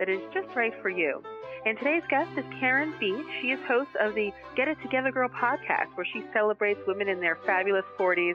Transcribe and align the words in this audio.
that 0.00 0.08
is 0.08 0.20
just 0.34 0.48
right 0.56 0.72
for 0.82 0.88
you. 0.88 1.22
And 1.66 1.76
today's 1.76 2.02
guest 2.08 2.30
is 2.38 2.44
Karen 2.58 2.94
Beach. 2.98 3.26
She 3.42 3.48
is 3.48 3.60
host 3.68 3.90
of 4.00 4.14
the 4.14 4.32
Get 4.56 4.66
It 4.66 4.78
Together 4.82 5.12
Girl 5.12 5.28
podcast, 5.28 5.94
where 5.94 6.06
she 6.10 6.24
celebrates 6.32 6.80
women 6.86 7.06
in 7.06 7.20
their 7.20 7.36
fabulous 7.44 7.84
40s, 7.98 8.34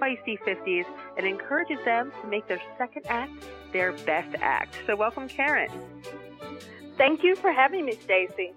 feisty 0.00 0.38
50s, 0.40 0.86
and 1.18 1.26
encourages 1.26 1.78
them 1.84 2.10
to 2.22 2.28
make 2.28 2.48
their 2.48 2.60
second 2.78 3.04
act 3.08 3.30
their 3.74 3.92
best 3.92 4.34
act. 4.40 4.74
So, 4.86 4.96
welcome, 4.96 5.28
Karen. 5.28 5.70
Thank 6.96 7.22
you 7.22 7.36
for 7.36 7.52
having 7.52 7.84
me, 7.84 7.92
Stacy. 7.92 8.52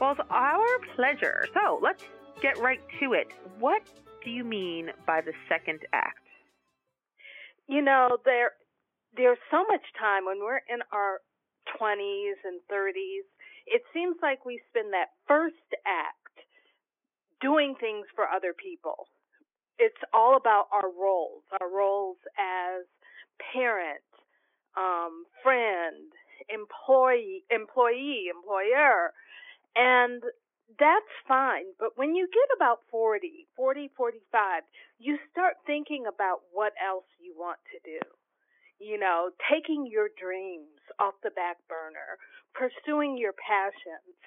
Well, 0.00 0.12
it's 0.12 0.20
our 0.30 0.66
pleasure. 0.94 1.46
So, 1.52 1.80
let's 1.82 2.04
get 2.40 2.58
right 2.58 2.80
to 3.00 3.12
it. 3.12 3.26
What 3.58 3.82
do 4.24 4.30
you 4.30 4.44
mean 4.44 4.90
by 5.04 5.20
the 5.20 5.32
second 5.48 5.80
act? 5.92 6.18
You 7.66 7.82
know, 7.82 8.18
there 8.24 8.52
there's 9.16 9.38
so 9.50 9.64
much 9.68 9.82
time 9.98 10.24
when 10.24 10.38
we're 10.38 10.62
in 10.68 10.80
our 10.92 11.20
20s 11.80 12.38
and 12.44 12.60
30s, 12.70 13.26
it 13.66 13.82
seems 13.94 14.16
like 14.22 14.44
we 14.44 14.60
spend 14.70 14.92
that 14.92 15.10
first 15.28 15.56
act 15.86 16.16
doing 17.40 17.74
things 17.80 18.06
for 18.14 18.26
other 18.28 18.54
people. 18.54 19.08
It's 19.78 19.98
all 20.14 20.36
about 20.36 20.66
our 20.72 20.90
roles, 20.90 21.42
our 21.60 21.68
roles 21.68 22.18
as 22.38 22.86
parent, 23.52 24.04
um, 24.76 25.24
friend, 25.42 26.12
employee, 26.48 27.44
employee, 27.50 28.26
employer. 28.30 29.12
And 29.76 30.22
that's 30.78 31.14
fine. 31.26 31.66
But 31.78 31.96
when 31.96 32.14
you 32.14 32.28
get 32.28 32.56
about 32.56 32.80
40, 32.90 33.46
40, 33.56 33.90
45, 33.96 34.62
you 34.98 35.18
start 35.30 35.54
thinking 35.66 36.04
about 36.06 36.40
what 36.52 36.72
else 36.78 37.06
you 37.18 37.34
want 37.36 37.58
to 37.72 37.78
do 37.84 37.98
you 38.82 38.98
know, 38.98 39.30
taking 39.50 39.86
your 39.86 40.08
dreams 40.20 40.82
off 40.98 41.14
the 41.22 41.30
back 41.30 41.56
burner, 41.68 42.18
pursuing 42.54 43.16
your 43.16 43.32
passions. 43.32 44.18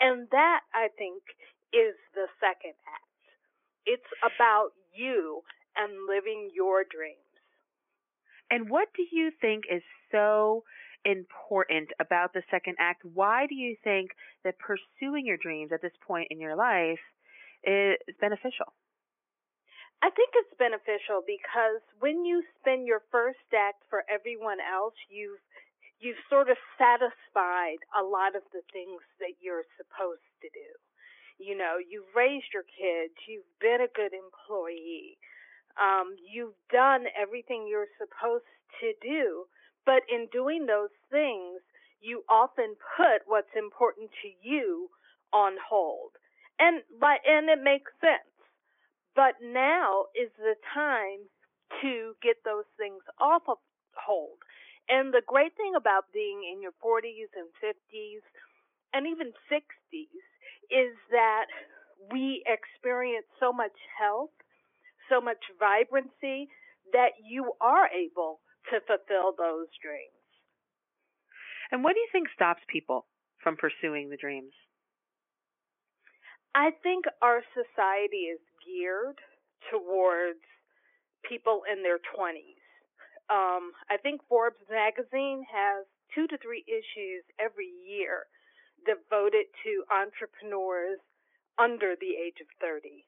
And 0.00 0.28
that, 0.30 0.60
I 0.74 0.88
think, 0.98 1.22
is 1.72 1.96
the 2.14 2.28
second 2.40 2.76
act. 2.86 3.24
It's 3.86 4.12
about 4.22 4.70
you 4.94 5.42
and 5.76 6.06
living 6.06 6.50
your 6.54 6.84
dreams. 6.84 7.18
And 8.50 8.68
what 8.68 8.88
do 8.94 9.04
you 9.10 9.32
think 9.40 9.64
is 9.72 9.82
so 10.10 10.64
important 11.04 11.88
about 11.98 12.32
the 12.32 12.42
second 12.50 12.76
act? 12.78 13.02
Why 13.14 13.46
do 13.48 13.54
you 13.54 13.76
think 13.82 14.10
that 14.44 14.54
pursuing 14.58 15.26
your 15.26 15.38
dreams 15.38 15.72
at 15.72 15.82
this 15.82 15.96
point 16.06 16.28
in 16.30 16.38
your 16.38 16.54
life 16.54 17.00
is 17.64 17.96
beneficial? 18.20 18.72
I 20.02 20.10
think 20.10 20.34
it's 20.34 20.58
beneficial 20.58 21.22
because 21.22 21.78
when 22.02 22.26
you 22.26 22.42
spend 22.58 22.90
your 22.90 23.06
first 23.14 23.46
act 23.54 23.86
for 23.86 24.02
everyone 24.10 24.58
else, 24.58 24.98
you've 25.06 25.38
you've 26.02 26.18
sort 26.26 26.50
of 26.50 26.58
satisfied 26.74 27.78
a 27.94 28.02
lot 28.02 28.34
of 28.34 28.42
the 28.50 28.66
things 28.74 28.98
that 29.22 29.38
you're 29.38 29.62
supposed 29.78 30.26
to 30.42 30.50
do. 30.50 30.70
You 31.38 31.54
know, 31.54 31.78
you've 31.78 32.10
raised 32.18 32.50
your 32.50 32.66
kids, 32.66 33.14
you've 33.30 33.46
been 33.62 33.78
a 33.78 33.94
good 33.94 34.10
employee, 34.10 35.22
um, 35.78 36.18
you've 36.18 36.58
done 36.74 37.06
everything 37.14 37.70
you're 37.70 37.94
supposed 38.02 38.50
to 38.82 38.98
do. 38.98 39.46
But 39.86 40.02
in 40.10 40.26
doing 40.34 40.66
those 40.66 40.94
things, 41.14 41.62
you 42.02 42.26
often 42.26 42.74
put 42.98 43.22
what's 43.30 43.54
important 43.54 44.10
to 44.26 44.28
you 44.42 44.90
on 45.32 45.54
hold. 45.62 46.18
And 46.58 46.82
but 46.98 47.22
and 47.22 47.46
it 47.46 47.62
makes 47.62 47.94
sense 48.02 48.26
but 49.14 49.36
now 49.42 50.06
is 50.14 50.30
the 50.38 50.56
time 50.74 51.28
to 51.82 52.14
get 52.22 52.36
those 52.44 52.68
things 52.78 53.02
off 53.20 53.42
of 53.48 53.58
hold. 53.96 54.38
And 54.88 55.12
the 55.12 55.22
great 55.26 55.56
thing 55.56 55.74
about 55.76 56.12
being 56.12 56.42
in 56.44 56.62
your 56.62 56.72
40s 56.84 57.30
and 57.36 57.48
50s 57.62 58.24
and 58.92 59.06
even 59.06 59.32
60s 59.50 60.24
is 60.70 60.94
that 61.10 61.46
we 62.10 62.42
experience 62.46 63.26
so 63.38 63.52
much 63.52 63.76
health, 63.98 64.34
so 65.08 65.20
much 65.20 65.38
vibrancy 65.58 66.48
that 66.92 67.14
you 67.24 67.52
are 67.60 67.88
able 67.88 68.40
to 68.70 68.80
fulfill 68.86 69.32
those 69.36 69.68
dreams. 69.80 70.22
And 71.70 71.82
what 71.82 71.94
do 71.94 72.00
you 72.00 72.08
think 72.12 72.28
stops 72.34 72.62
people 72.68 73.06
from 73.42 73.56
pursuing 73.56 74.10
the 74.10 74.16
dreams? 74.16 74.52
I 76.54 76.70
think 76.82 77.06
our 77.22 77.40
society 77.56 78.28
is 78.28 78.40
geared 78.64 79.18
towards 79.70 80.42
people 81.28 81.62
in 81.70 81.82
their 81.82 81.98
20s. 81.98 82.62
Um, 83.30 83.72
I 83.90 83.96
think 84.02 84.20
Forbes 84.28 84.62
magazine 84.70 85.44
has 85.50 85.86
two 86.14 86.26
to 86.26 86.36
three 86.38 86.64
issues 86.66 87.24
every 87.38 87.70
year 87.86 88.26
devoted 88.84 89.46
to 89.62 89.84
entrepreneurs 89.88 90.98
under 91.58 91.94
the 92.00 92.18
age 92.18 92.42
of 92.42 92.48
30. 92.60 93.06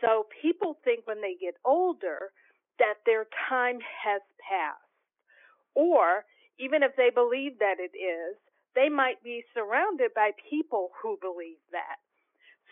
So 0.00 0.26
people 0.42 0.78
think 0.84 1.06
when 1.06 1.20
they 1.20 1.36
get 1.40 1.54
older 1.64 2.32
that 2.78 3.00
their 3.04 3.26
time 3.48 3.78
has 3.80 4.22
passed. 4.40 4.80
Or 5.74 6.24
even 6.58 6.82
if 6.82 6.96
they 6.96 7.10
believe 7.12 7.58
that 7.60 7.76
it 7.78 7.96
is, 7.96 8.36
they 8.74 8.88
might 8.88 9.22
be 9.22 9.44
surrounded 9.54 10.12
by 10.14 10.32
people 10.48 10.90
who 11.00 11.18
believe 11.20 11.60
that. 11.72 12.00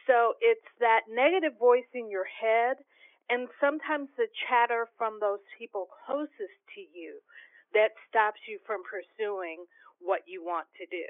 So 0.06 0.34
it's 0.40 0.66
that 0.80 1.08
negative 1.08 1.58
voice 1.58 1.88
in 1.94 2.10
your 2.10 2.26
head 2.26 2.76
and 3.30 3.48
sometimes 3.60 4.08
the 4.16 4.28
chatter 4.46 4.86
from 4.98 5.18
those 5.20 5.40
people 5.58 5.88
closest 6.04 6.60
to 6.76 6.80
you 6.80 7.20
that 7.72 7.96
stops 8.08 8.40
you 8.46 8.58
from 8.66 8.82
pursuing 8.84 9.64
what 10.00 10.20
you 10.26 10.44
want 10.44 10.66
to 10.76 10.86
do. 10.86 11.08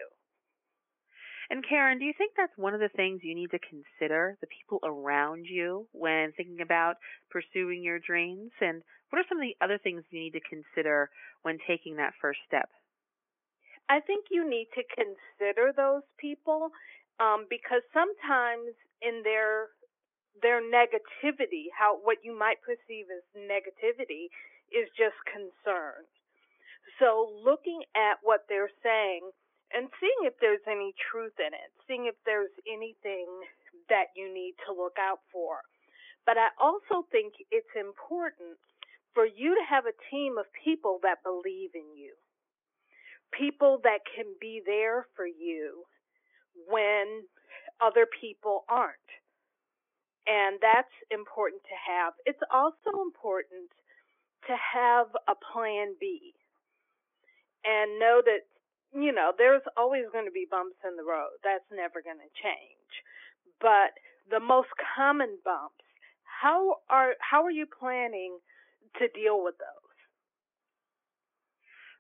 And 1.51 1.65
Karen, 1.67 1.99
do 1.99 2.05
you 2.07 2.15
think 2.17 2.33
that's 2.37 2.57
one 2.57 2.73
of 2.73 2.81
the 2.81 2.89
things 2.97 3.21
you 3.23 3.35
need 3.35 3.51
to 3.51 3.59
consider, 3.59 4.39
the 4.41 4.47
people 4.47 4.81
around 4.83 5.45
you, 5.45 5.87
when 5.93 6.33
thinking 6.33 6.63
about 6.63 6.97
pursuing 7.31 7.83
your 7.83 7.99
dreams? 7.99 8.51
And 8.61 8.83
what 9.11 9.19
are 9.19 9.29
some 9.29 9.39
of 9.39 9.45
the 9.45 9.57
other 9.61 9.77
things 9.77 10.05
you 10.11 10.21
need 10.21 10.33
to 10.33 10.49
consider 10.49 11.11
when 11.43 11.59
taking 11.67 11.97
that 11.97 12.15
first 12.21 12.41
step? 12.47 12.71
I 13.91 14.01
think 14.01 14.27
you 14.31 14.49
need 14.49 14.69
to 14.75 14.83
consider 14.89 15.73
those 15.77 16.03
people 16.19 16.71
um, 17.21 17.47
because 17.49 17.83
sometimes 17.93 18.75
in 19.03 19.23
their 19.23 19.71
their 20.43 20.59
negativity, 20.59 21.71
how 21.71 21.95
what 22.03 22.19
you 22.27 22.35
might 22.35 22.59
perceive 22.67 23.07
as 23.07 23.23
negativity, 23.39 24.27
is 24.75 24.91
just 24.99 25.15
concern. 25.31 26.03
So 26.99 27.31
looking 27.43 27.87
at 27.95 28.19
what 28.23 28.47
they're 28.49 28.73
saying 28.83 29.31
and 29.73 29.89
seeing 30.03 30.27
if 30.27 30.35
there's 30.41 30.63
any 30.67 30.95
truth 31.11 31.35
in 31.39 31.55
it, 31.55 31.71
seeing 31.87 32.07
if 32.07 32.19
there's 32.27 32.55
anything 32.67 33.27
that 33.89 34.11
you 34.15 34.33
need 34.33 34.55
to 34.67 34.75
look 34.75 34.99
out 34.99 35.23
for. 35.31 35.63
But 36.27 36.39
I 36.39 36.51
also 36.59 37.07
think 37.11 37.35
it's 37.51 37.75
important 37.79 38.59
for 39.15 39.27
you 39.27 39.55
to 39.55 39.65
have 39.69 39.87
a 39.87 39.99
team 40.11 40.39
of 40.39 40.47
people 40.65 40.99
that 41.03 41.23
believe 41.23 41.71
in 41.75 41.95
you. 41.95 42.15
People 43.31 43.81
that 43.83 44.03
can 44.07 44.27
be 44.41 44.63
there 44.65 45.07
for 45.15 45.27
you 45.27 45.85
when 46.69 47.25
other 47.81 48.07
people 48.07 48.65
aren't. 48.69 49.11
And 50.27 50.57
that's 50.63 50.93
important 51.11 51.63
to 51.69 51.77
have. 51.85 52.15
It's 52.25 52.41
also 52.53 53.03
important 53.03 53.69
to 54.49 54.55
have 54.57 55.09
a 55.29 55.35
plan 55.37 55.95
B 56.01 56.33
and 57.65 57.99
know 57.99 58.23
that, 58.25 58.49
you 58.93 59.13
know, 59.13 59.33
there's 59.37 59.65
always 59.77 60.05
going 60.13 60.25
to 60.25 60.33
be 60.33 60.47
bumps 60.51 60.77
in 60.85 60.97
the 60.97 61.05
road. 61.05 61.37
That's 61.43 61.65
never 61.73 62.01
going 62.01 62.21
to 62.21 62.33
change. 62.41 62.93
But 63.61 63.97
the 64.31 64.41
most 64.41 64.69
common 64.97 65.39
bumps, 65.45 65.85
how 66.25 66.77
are, 66.89 67.15
how 67.21 67.45
are 67.45 67.51
you 67.51 67.67
planning 67.67 68.39
to 68.99 69.09
deal 69.09 69.43
with 69.43 69.57
those? 69.59 69.97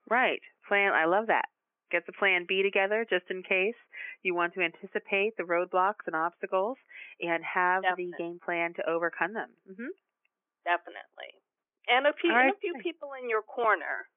Right. 0.08 0.40
Plan, 0.68 0.92
I 0.92 1.04
love 1.06 1.26
that 1.28 1.48
get 1.94 2.06
the 2.10 2.18
plan 2.18 2.42
B 2.50 2.66
together 2.66 3.06
just 3.06 3.30
in 3.30 3.46
case 3.46 3.78
you 4.26 4.34
want 4.34 4.54
to 4.54 4.66
anticipate 4.66 5.38
the 5.38 5.46
roadblocks 5.46 6.10
and 6.10 6.18
obstacles 6.18 6.74
and 7.22 7.38
have 7.46 7.86
Definitely. 7.86 8.10
the 8.10 8.18
game 8.18 8.38
plan 8.42 8.74
to 8.74 8.82
overcome 8.90 9.38
them. 9.38 9.54
Mm-hmm. 9.70 9.94
Definitely. 10.66 11.38
And 11.86 12.10
a 12.10 12.14
few, 12.18 12.34
right. 12.34 12.50
and 12.50 12.56
a 12.56 12.58
few 12.58 12.74
people 12.82 13.14
in 13.14 13.30
your 13.30 13.46
corner. 13.46 14.10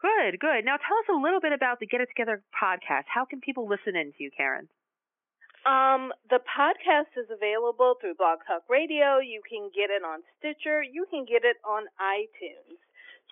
Good, 0.00 0.40
good. 0.40 0.64
Now 0.64 0.80
tell 0.80 0.96
us 1.04 1.12
a 1.12 1.20
little 1.20 1.44
bit 1.44 1.52
about 1.52 1.76
the 1.76 1.86
Get 1.86 2.00
It 2.00 2.08
Together 2.08 2.40
podcast. 2.56 3.04
How 3.12 3.28
can 3.28 3.44
people 3.44 3.68
listen 3.68 3.92
in 3.92 4.16
to 4.16 4.20
you, 4.24 4.30
Karen? 4.32 4.72
Um, 5.68 6.08
the 6.32 6.40
podcast 6.40 7.12
is 7.20 7.28
available 7.28 8.00
through 8.00 8.16
Blog 8.16 8.40
Talk 8.48 8.64
Radio. 8.72 9.20
You 9.20 9.44
can 9.44 9.68
get 9.76 9.92
it 9.92 10.00
on 10.00 10.24
Stitcher. 10.40 10.80
You 10.80 11.04
can 11.12 11.28
get 11.28 11.44
it 11.44 11.60
on 11.68 11.84
iTunes. 12.00 12.80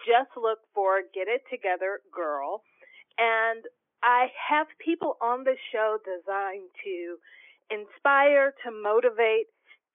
Just 0.06 0.30
look 0.36 0.58
for 0.74 1.02
Get 1.14 1.28
It 1.28 1.42
Together 1.50 2.00
Girl. 2.14 2.62
And 3.18 3.64
I 4.02 4.28
have 4.50 4.66
people 4.78 5.16
on 5.20 5.44
the 5.44 5.56
show 5.72 5.98
designed 6.04 6.70
to 6.84 7.16
inspire, 7.70 8.54
to 8.64 8.70
motivate, 8.70 9.48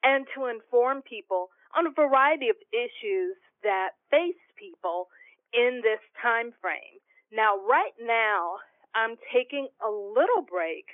and 0.04 0.28
to 0.36 0.48
inform 0.48 1.02
people 1.02 1.50
on 1.76 1.88
a 1.88 1.96
variety 1.96 2.50
of 2.50 2.56
issues 2.72 3.36
that 3.64 3.96
face 4.12 4.40
people 4.60 5.08
in 5.54 5.80
this 5.82 6.02
time 6.22 6.52
frame. 6.62 7.00
Now, 7.32 7.58
right 7.58 7.96
now, 8.02 8.60
I'm 8.94 9.16
taking 9.32 9.68
a 9.82 9.90
little 9.90 10.44
break 10.44 10.86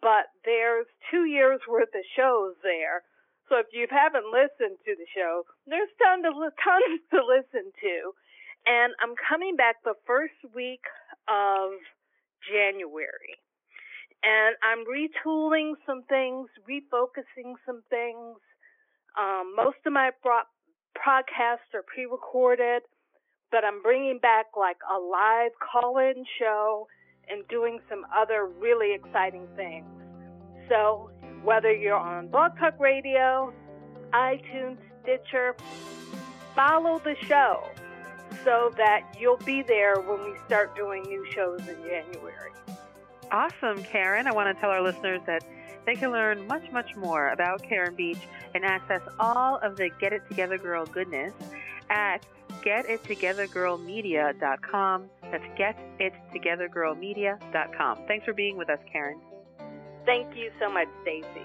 but 0.00 0.30
there's 0.44 0.86
two 1.10 1.26
years 1.26 1.60
worth 1.68 1.90
of 1.94 2.06
shows 2.14 2.54
there. 2.62 3.02
So 3.48 3.58
if 3.58 3.66
you 3.72 3.86
haven't 3.90 4.28
listened 4.30 4.78
to 4.84 4.92
the 4.94 5.08
show, 5.10 5.42
there's 5.66 5.90
tons 5.98 6.22
to, 6.22 6.32
tons 6.62 7.00
to 7.10 7.20
listen 7.24 7.72
to. 7.72 7.94
And 8.68 8.92
I'm 9.00 9.14
coming 9.16 9.56
back 9.56 9.76
the 9.82 9.94
first 10.06 10.36
week 10.54 10.84
of 11.26 11.72
January. 12.44 13.40
And 14.22 14.56
I'm 14.60 14.84
retooling 14.84 15.72
some 15.86 16.02
things, 16.04 16.50
refocusing 16.68 17.54
some 17.64 17.82
things. 17.88 18.36
Um, 19.16 19.54
most 19.56 19.78
of 19.86 19.92
my 19.94 20.10
broad- 20.22 20.52
podcasts 20.98 21.72
are 21.72 21.82
pre-recorded, 21.82 22.82
but 23.50 23.64
I'm 23.64 23.80
bringing 23.80 24.18
back 24.18 24.46
like 24.54 24.78
a 24.84 24.98
live 24.98 25.52
call-in 25.60 26.26
show 26.38 26.88
and 27.28 27.48
doing 27.48 27.80
some 27.88 28.04
other 28.14 28.44
really 28.44 28.92
exciting 28.92 29.48
things. 29.56 29.88
So, 30.68 31.10
whether 31.42 31.72
you're 31.72 31.96
on 31.96 32.28
Blog 32.28 32.58
Talk 32.58 32.78
Radio, 32.78 33.54
iTunes, 34.12 34.78
Stitcher, 35.02 35.56
follow 36.54 36.98
the 36.98 37.14
show 37.26 37.62
so 38.44 38.72
that 38.76 39.16
you'll 39.18 39.38
be 39.38 39.62
there 39.62 39.98
when 40.00 40.22
we 40.24 40.34
start 40.46 40.76
doing 40.76 41.02
new 41.02 41.26
shows 41.32 41.60
in 41.60 41.76
January. 41.82 42.52
Awesome, 43.30 43.82
Karen. 43.82 44.26
I 44.26 44.32
want 44.32 44.54
to 44.54 44.60
tell 44.60 44.68
our 44.70 44.82
listeners 44.82 45.20
that 45.26 45.44
they 45.86 45.94
can 45.94 46.10
learn 46.12 46.46
much, 46.46 46.70
much 46.72 46.94
more 46.96 47.28
about 47.28 47.62
Karen 47.62 47.94
Beach 47.94 48.18
and 48.54 48.64
access 48.64 49.02
all 49.18 49.58
of 49.62 49.76
the 49.76 49.90
Get 50.00 50.12
It 50.12 50.22
Together 50.28 50.58
Girl 50.58 50.84
goodness 50.86 51.32
at 51.90 52.24
getittogethergirlmedia.com. 52.62 55.10
That's 55.30 55.44
getittogethergirlmedia.com. 55.58 57.98
Thanks 58.06 58.24
for 58.24 58.32
being 58.32 58.56
with 58.56 58.70
us, 58.70 58.78
Karen. 58.90 59.20
Thank 60.04 60.36
you 60.36 60.50
so 60.58 60.70
much, 60.70 60.88
Stacy. 61.02 61.44